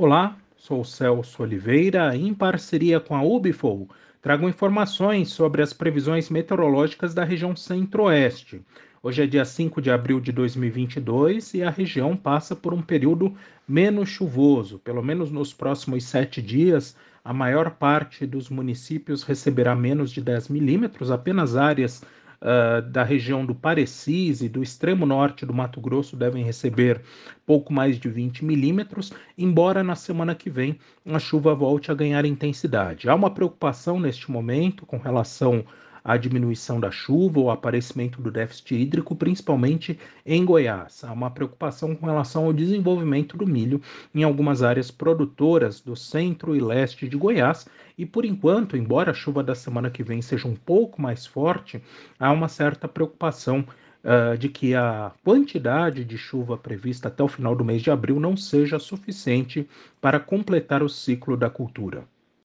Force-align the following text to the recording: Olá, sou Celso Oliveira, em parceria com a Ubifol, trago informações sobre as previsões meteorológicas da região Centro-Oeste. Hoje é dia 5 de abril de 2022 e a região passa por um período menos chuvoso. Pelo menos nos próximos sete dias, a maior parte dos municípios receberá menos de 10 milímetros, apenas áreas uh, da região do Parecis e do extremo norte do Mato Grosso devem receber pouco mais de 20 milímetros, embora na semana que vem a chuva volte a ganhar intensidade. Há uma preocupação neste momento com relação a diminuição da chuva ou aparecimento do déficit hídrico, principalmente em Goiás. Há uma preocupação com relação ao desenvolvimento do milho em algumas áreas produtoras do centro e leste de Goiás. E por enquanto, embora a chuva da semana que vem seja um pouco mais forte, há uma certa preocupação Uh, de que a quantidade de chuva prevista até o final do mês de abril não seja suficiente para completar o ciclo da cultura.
Olá, 0.00 0.36
sou 0.56 0.84
Celso 0.84 1.42
Oliveira, 1.42 2.14
em 2.14 2.32
parceria 2.32 3.00
com 3.00 3.16
a 3.16 3.22
Ubifol, 3.24 3.88
trago 4.22 4.48
informações 4.48 5.30
sobre 5.30 5.60
as 5.60 5.72
previsões 5.72 6.30
meteorológicas 6.30 7.12
da 7.14 7.24
região 7.24 7.56
Centro-Oeste. 7.56 8.64
Hoje 9.02 9.24
é 9.24 9.26
dia 9.26 9.44
5 9.44 9.82
de 9.82 9.90
abril 9.90 10.20
de 10.20 10.30
2022 10.30 11.54
e 11.54 11.64
a 11.64 11.70
região 11.70 12.16
passa 12.16 12.54
por 12.54 12.72
um 12.72 12.80
período 12.80 13.34
menos 13.66 14.08
chuvoso. 14.08 14.78
Pelo 14.78 15.02
menos 15.02 15.32
nos 15.32 15.52
próximos 15.52 16.04
sete 16.04 16.40
dias, 16.40 16.96
a 17.24 17.32
maior 17.32 17.72
parte 17.72 18.24
dos 18.24 18.48
municípios 18.48 19.24
receberá 19.24 19.74
menos 19.74 20.12
de 20.12 20.20
10 20.20 20.48
milímetros, 20.48 21.10
apenas 21.10 21.56
áreas 21.56 22.04
uh, 22.42 22.82
da 22.82 23.02
região 23.02 23.44
do 23.44 23.54
Parecis 23.54 24.42
e 24.42 24.48
do 24.48 24.62
extremo 24.62 25.06
norte 25.06 25.46
do 25.46 25.54
Mato 25.54 25.80
Grosso 25.80 26.16
devem 26.16 26.44
receber 26.44 27.00
pouco 27.46 27.72
mais 27.72 27.98
de 27.98 28.08
20 28.08 28.44
milímetros, 28.44 29.12
embora 29.36 29.82
na 29.82 29.94
semana 29.94 30.34
que 30.34 30.50
vem 30.50 30.78
a 31.06 31.18
chuva 31.18 31.54
volte 31.54 31.90
a 31.90 31.94
ganhar 31.94 32.24
intensidade. 32.24 33.08
Há 33.08 33.14
uma 33.14 33.30
preocupação 33.30 33.98
neste 33.98 34.30
momento 34.30 34.86
com 34.86 34.98
relação 34.98 35.64
a 36.08 36.16
diminuição 36.16 36.80
da 36.80 36.90
chuva 36.90 37.38
ou 37.38 37.50
aparecimento 37.50 38.22
do 38.22 38.30
déficit 38.30 38.74
hídrico, 38.76 39.14
principalmente 39.14 39.98
em 40.24 40.42
Goiás. 40.42 41.04
Há 41.04 41.12
uma 41.12 41.30
preocupação 41.30 41.94
com 41.94 42.06
relação 42.06 42.46
ao 42.46 42.52
desenvolvimento 42.54 43.36
do 43.36 43.46
milho 43.46 43.78
em 44.14 44.22
algumas 44.22 44.62
áreas 44.62 44.90
produtoras 44.90 45.82
do 45.82 45.94
centro 45.94 46.56
e 46.56 46.60
leste 46.60 47.06
de 47.06 47.14
Goiás. 47.14 47.68
E 47.98 48.06
por 48.06 48.24
enquanto, 48.24 48.74
embora 48.74 49.10
a 49.10 49.14
chuva 49.14 49.42
da 49.42 49.54
semana 49.54 49.90
que 49.90 50.02
vem 50.02 50.22
seja 50.22 50.48
um 50.48 50.56
pouco 50.56 51.02
mais 51.02 51.26
forte, 51.26 51.82
há 52.18 52.32
uma 52.32 52.48
certa 52.48 52.88
preocupação 52.88 53.64
Uh, 53.98 54.38
de 54.38 54.48
que 54.48 54.76
a 54.76 55.10
quantidade 55.24 56.04
de 56.04 56.16
chuva 56.16 56.56
prevista 56.56 57.08
até 57.08 57.20
o 57.22 57.26
final 57.26 57.56
do 57.56 57.64
mês 57.64 57.82
de 57.82 57.90
abril 57.90 58.20
não 58.20 58.36
seja 58.36 58.78
suficiente 58.78 59.68
para 60.00 60.20
completar 60.20 60.84
o 60.84 60.88
ciclo 60.88 61.36
da 61.36 61.50
cultura. 61.50 62.04